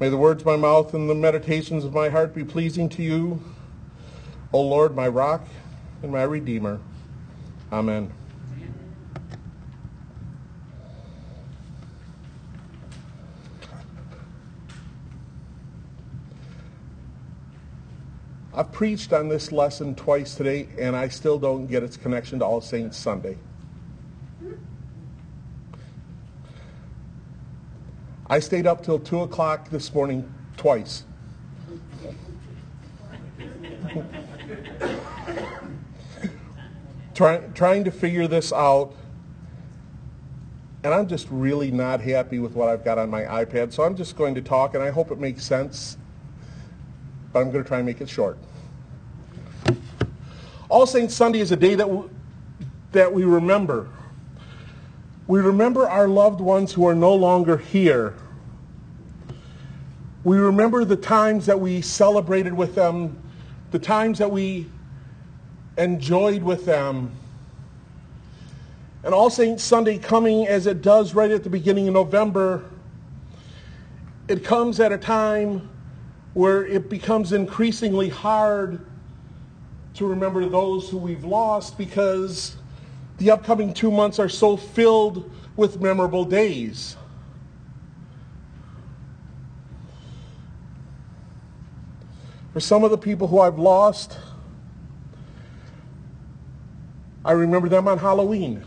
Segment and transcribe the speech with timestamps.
[0.00, 3.02] May the words of my mouth and the meditations of my heart be pleasing to
[3.02, 3.42] you,
[4.52, 5.44] O Lord, my rock
[6.04, 6.78] and my redeemer.
[7.72, 8.12] Amen.
[18.54, 22.44] I've preached on this lesson twice today, and I still don't get its connection to
[22.44, 23.36] All Saints Sunday.
[28.30, 31.04] I stayed up till 2 o'clock this morning twice.
[37.14, 38.94] Try, trying to figure this out,
[40.84, 43.96] and I'm just really not happy with what I've got on my iPad, so I'm
[43.96, 45.96] just going to talk, and I hope it makes sense,
[47.32, 48.38] but I'm going to try and make it short.
[50.68, 52.10] All Saints Sunday is a day that, w-
[52.92, 53.88] that we remember.
[55.28, 58.14] We remember our loved ones who are no longer here.
[60.24, 63.22] We remember the times that we celebrated with them,
[63.70, 64.70] the times that we
[65.76, 67.12] enjoyed with them.
[69.04, 72.64] And All Saints Sunday coming as it does right at the beginning of November,
[74.28, 75.68] it comes at a time
[76.32, 78.80] where it becomes increasingly hard
[79.92, 82.56] to remember those who we've lost because
[83.18, 86.96] the upcoming two months are so filled with memorable days.
[92.52, 94.18] For some of the people who I've lost,
[97.24, 98.64] I remember them on Halloween.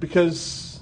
[0.00, 0.80] Because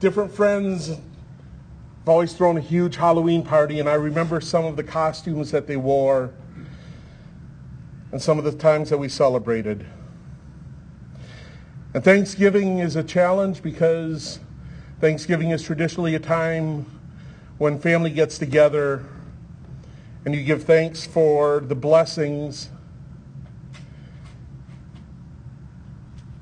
[0.00, 4.82] different friends I've always thrown a huge Halloween party, and I remember some of the
[4.82, 6.32] costumes that they wore
[8.12, 9.84] and some of the times that we celebrated.
[11.94, 14.40] And Thanksgiving is a challenge because
[15.00, 16.86] Thanksgiving is traditionally a time
[17.58, 19.04] when family gets together
[20.24, 22.68] and you give thanks for the blessings.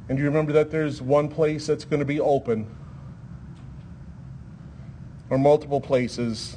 [0.08, 2.66] And you remember that there's one place that's going to be open
[5.30, 6.56] or multiple places.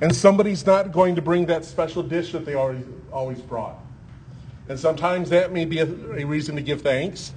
[0.00, 3.76] And somebody's not going to bring that special dish that they always, always brought.
[4.68, 7.32] And sometimes that may be a, a reason to give thanks.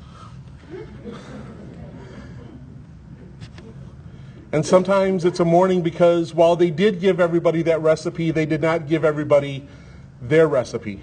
[4.51, 8.61] And sometimes it's a mourning because while they did give everybody that recipe, they did
[8.61, 9.67] not give everybody
[10.21, 11.01] their recipe.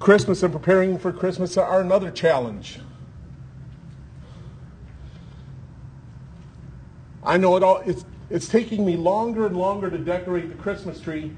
[0.00, 2.80] Christmas and preparing for Christmas are another challenge.
[7.32, 11.00] I know it all, it's, it's taking me longer and longer to decorate the Christmas
[11.00, 11.32] tree,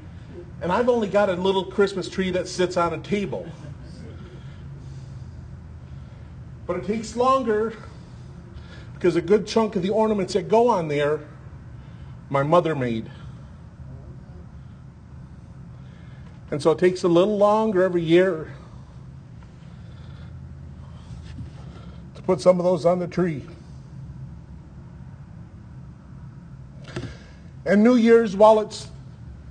[0.61, 3.47] and I've only got a little Christmas tree that sits on a table.
[6.67, 7.77] But it takes longer
[8.95, 11.21] because a good chunk of the ornaments that go on there,
[12.29, 13.09] my mother made.
[16.51, 18.53] And so it takes a little longer every year
[22.17, 23.45] to put some of those on the tree.
[27.67, 28.89] And New Year's, while it's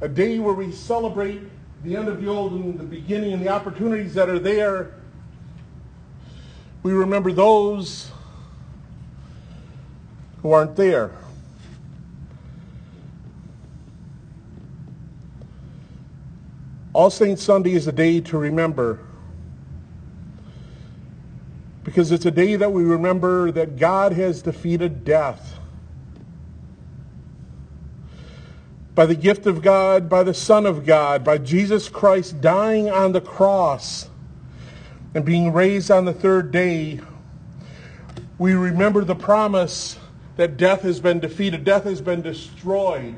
[0.02, 1.42] a day where we celebrate
[1.84, 4.96] the end of the old and the beginning and the opportunities that are there,
[6.84, 8.12] we remember those
[10.42, 11.12] who aren't there.
[16.94, 19.00] All Saints Sunday is a day to remember
[21.84, 25.53] because it's a day that we remember that God has defeated death.
[28.96, 33.12] By the gift of God, by the Son of God, by Jesus Christ dying on
[33.12, 34.08] the cross
[35.16, 37.00] and being raised on the third day,
[38.38, 39.98] we remember the promise
[40.36, 43.16] that death has been defeated, death has been destroyed.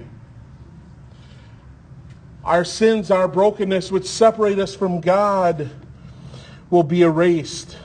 [2.46, 5.70] Our sins, our brokenness, which separate us from God,
[6.70, 7.78] will be erased.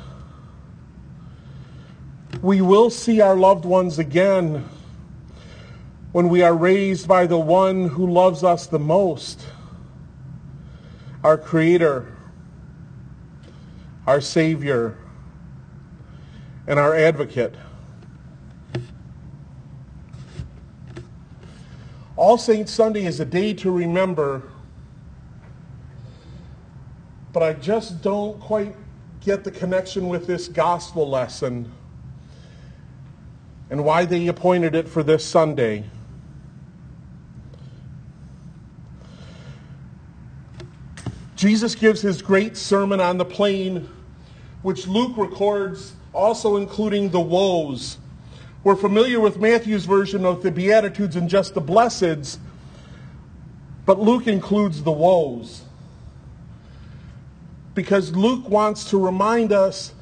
[2.43, 4.69] We will see our loved ones again
[6.13, 9.47] when we are raised by the one who loves us the most,
[11.23, 12.13] our Creator,
[14.07, 14.99] our Savior,
[16.67, 17.55] and our Advocate.
[22.17, 24.43] All Saints Sunday is a day to remember,
[27.33, 28.75] but I just don't quite
[29.21, 31.73] get the connection with this gospel lesson
[33.71, 35.85] and why they appointed it for this Sunday.
[41.41, 43.89] Jesus gives his great sermon on the plain
[44.61, 47.97] which Luke records also including the woes.
[48.63, 52.37] We're familiar with Matthew's version of the Beatitudes and just the blesseds,
[53.87, 55.63] but Luke includes the woes.
[57.75, 59.95] Because Luke wants to remind us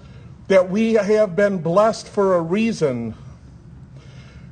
[0.49, 3.15] that we have been blessed for a reason,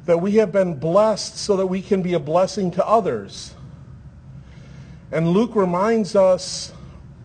[0.05, 3.55] that we have been blessed so that we can be a blessing to others.
[5.11, 6.73] And Luke reminds us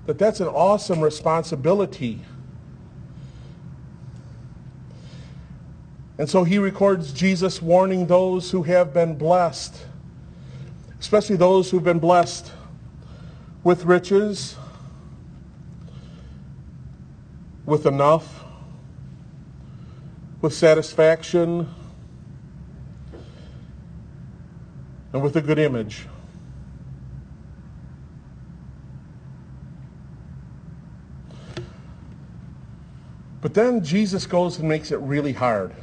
[0.06, 2.22] that that's an awesome responsibility.
[6.18, 9.76] And so he records Jesus warning those who have been blessed,
[11.00, 12.52] especially those who've been blessed
[13.64, 14.56] with riches,
[17.66, 18.44] with enough,
[20.42, 21.68] with satisfaction,
[25.14, 26.08] and with a good image.
[33.42, 35.74] But then Jesus goes and makes it really hard.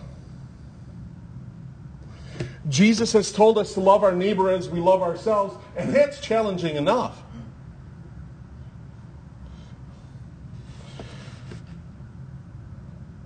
[2.68, 6.76] Jesus has told us to love our neighbor as we love ourselves, and that's challenging
[6.76, 7.22] enough.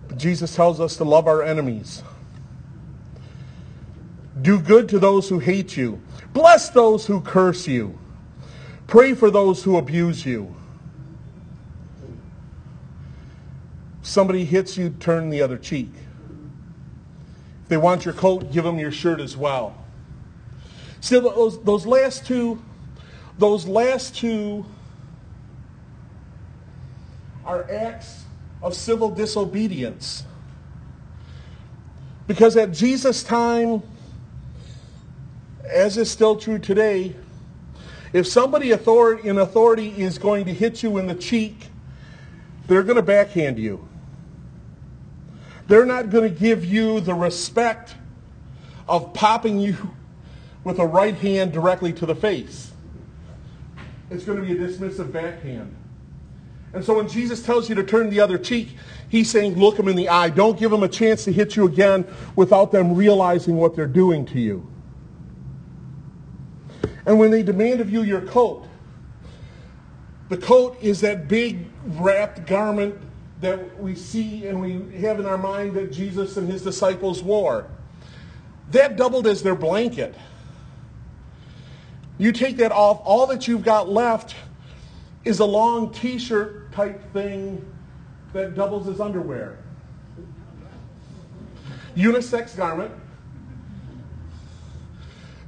[0.09, 2.03] But Jesus tells us to love our enemies.
[4.41, 6.01] Do good to those who hate you.
[6.33, 7.99] Bless those who curse you.
[8.87, 10.55] Pray for those who abuse you.
[14.13, 15.89] Somebody hits you, turn the other cheek.
[17.63, 19.75] If they want your coat, give them your shirt as well.
[21.01, 22.63] See, those, those last two,
[23.39, 24.67] those last two
[27.47, 28.27] are acts
[28.61, 30.25] of civil disobedience.
[32.27, 33.83] Because at Jesus' time,
[35.65, 37.17] as is still true today,
[38.13, 41.69] if somebody in authority is going to hit you in the cheek,
[42.67, 43.89] they're going to backhand you.
[45.73, 47.95] They're not going to give you the respect
[48.87, 49.75] of popping you
[50.65, 52.73] with a right hand directly to the face.
[54.11, 55.75] It's going to be a dismissive backhand.
[56.75, 58.77] And so when Jesus tells you to turn the other cheek,
[59.09, 60.29] he's saying, look them in the eye.
[60.29, 64.27] Don't give them a chance to hit you again without them realizing what they're doing
[64.27, 64.71] to you.
[67.07, 68.69] And when they demand of you your coat,
[70.29, 72.95] the coat is that big wrapped garment
[73.43, 77.67] that we see and we have in our mind that Jesus and his disciples wore.
[78.71, 80.15] That doubled as their blanket.
[82.19, 84.37] You take that off, all that you've got left
[85.25, 87.67] is a long t-shirt type thing
[88.33, 89.59] that doubles as underwear.
[91.97, 92.93] Unisex garment.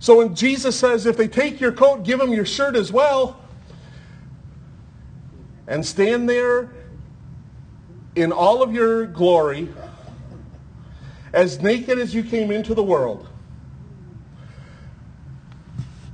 [0.00, 3.40] So when Jesus says, if they take your coat, give them your shirt as well,
[5.68, 6.70] and stand there
[8.16, 9.68] in all of your glory,
[11.32, 13.28] as naked as you came into the world.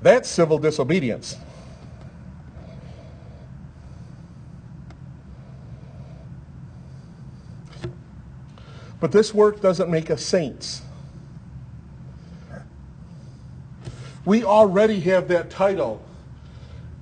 [0.03, 1.37] That's civil disobedience.
[8.99, 10.83] But this work doesn't make us saints.
[14.25, 16.03] We already have that title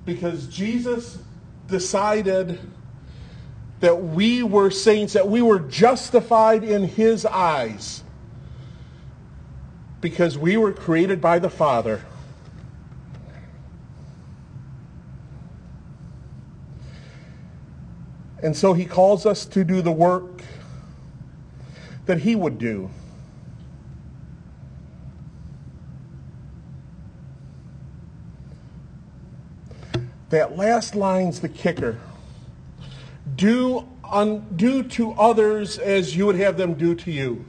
[0.05, 1.19] because Jesus
[1.67, 2.59] decided
[3.79, 8.03] that we were saints, that we were justified in his eyes
[10.01, 12.03] because we were created by the Father.
[18.41, 20.43] And so he calls us to do the work
[22.05, 22.89] that he would do.
[30.29, 31.97] That last line's the kicker
[33.39, 37.45] do, un, do to others as you would have them do to you.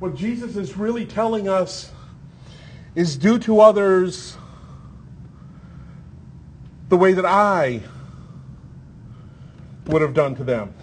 [0.00, 1.92] What Jesus is really telling us
[2.96, 4.36] is do to others
[6.88, 7.80] the way that I
[9.86, 10.74] would have done to them.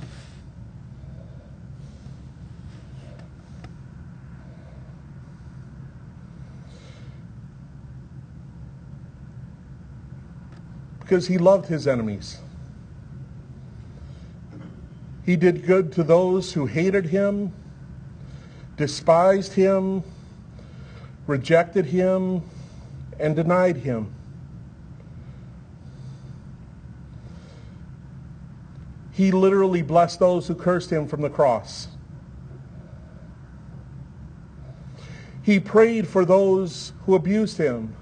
[11.11, 12.37] Because he loved his enemies.
[15.25, 17.51] He did good to those who hated him,
[18.77, 20.03] despised him,
[21.27, 22.43] rejected him,
[23.19, 24.13] and denied him.
[29.11, 31.89] He literally blessed those who cursed him from the cross.
[35.43, 37.97] He prayed for those who abused him.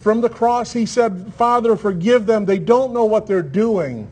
[0.00, 2.46] From the cross, he said, Father, forgive them.
[2.46, 4.10] They don't know what they're doing.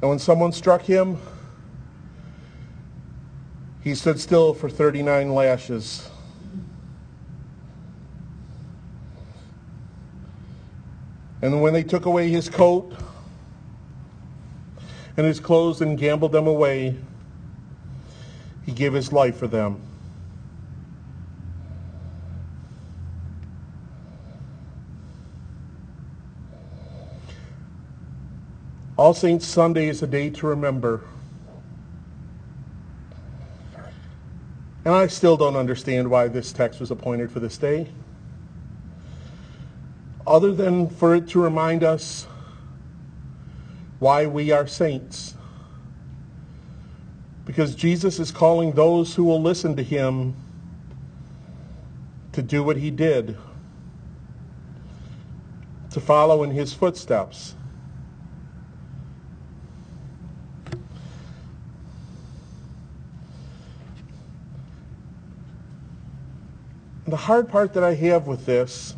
[0.00, 1.18] And when someone struck him,
[3.82, 6.08] he stood still for 39 lashes.
[11.42, 12.94] And when they took away his coat
[15.16, 16.96] and his clothes and gambled them away,
[18.64, 19.80] he gave his life for them.
[28.96, 31.02] All Saints Sunday is a day to remember.
[34.84, 37.88] And I still don't understand why this text was appointed for this day,
[40.26, 42.26] other than for it to remind us
[43.98, 45.34] why we are saints.
[47.54, 50.34] Because Jesus is calling those who will listen to him
[52.32, 53.36] to do what he did,
[55.92, 57.54] to follow in his footsteps.
[67.06, 68.96] the hard part that I have with this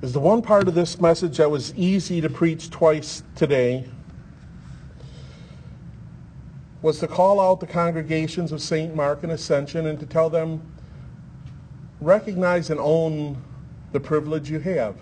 [0.00, 3.84] is the one part of this message that was easy to preach twice today
[6.82, 8.94] was to call out the congregations of St.
[8.94, 10.62] Mark and Ascension and to tell them,
[12.00, 13.42] recognize and own
[13.92, 14.96] the privilege you have.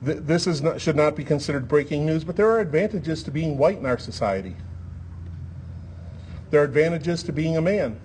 [0.00, 3.58] this is not, should not be considered breaking news, but there are advantages to being
[3.58, 4.54] white in our society.
[6.50, 8.00] There are advantages to being a man.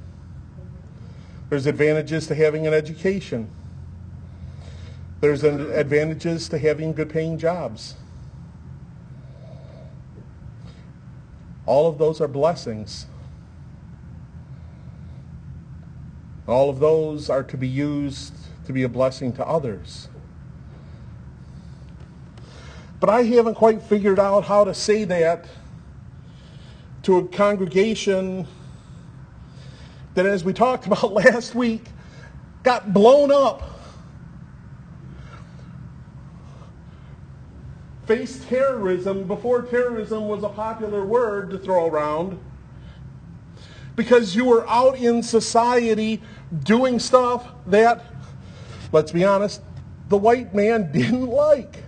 [1.54, 3.48] There's advantages to having an education.
[5.22, 7.94] There's advantages to having good paying jobs.
[11.68, 13.06] All of those are blessings.
[16.48, 18.34] All of those are to be used
[18.66, 20.08] to be a blessing to others.
[23.00, 25.46] But I haven't quite figured out how to say that
[27.04, 28.48] to a congregation
[30.16, 31.86] that, as we talked about last week,
[32.64, 33.64] got blown up,
[38.06, 42.40] faced terrorism before terrorism was a popular word to throw around,
[43.96, 46.22] because you were out in society
[46.64, 48.04] doing stuff that,
[48.92, 49.62] let's be honest,
[50.10, 51.84] the white man didn't like.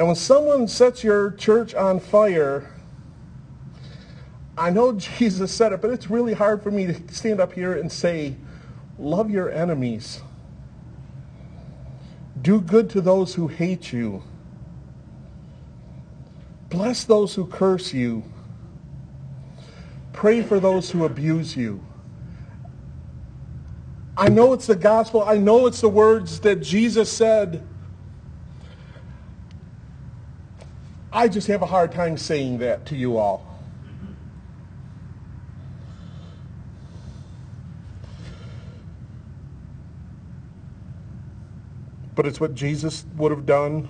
[0.00, 2.70] And when someone sets your church on fire,
[4.56, 7.74] I know Jesus said it, but it's really hard for me to stand up here
[7.74, 8.36] and say,
[8.98, 10.22] love your enemies.
[12.40, 14.22] Do good to those who hate you.
[16.70, 18.24] Bless those who curse you.
[20.14, 21.84] Pray for those who abuse you.
[24.16, 25.22] I know it's the gospel.
[25.24, 27.66] I know it's the words that Jesus said.
[31.12, 33.46] I just have a hard time saying that to you all.
[42.14, 43.88] But it's what Jesus would have done,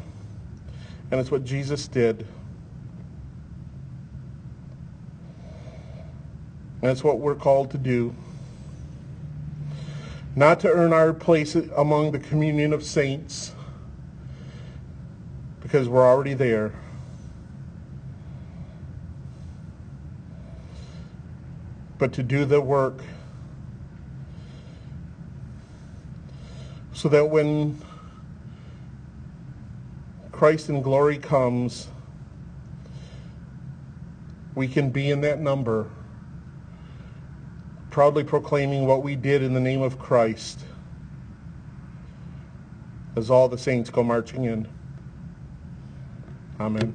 [1.10, 2.26] and it's what Jesus did.
[6.82, 8.14] It's what we're called to do.
[10.34, 13.52] Not to earn our place among the communion of saints,
[15.60, 16.72] because we're already there.
[22.00, 23.02] But to do the work
[26.94, 27.78] so that when
[30.32, 31.88] Christ in glory comes,
[34.54, 35.90] we can be in that number,
[37.90, 40.60] proudly proclaiming what we did in the name of Christ
[43.14, 44.66] as all the saints go marching in.
[46.58, 46.94] Amen.